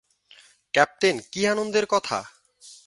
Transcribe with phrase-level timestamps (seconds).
[0.73, 2.19] Captain, কী আনন্দের কথা!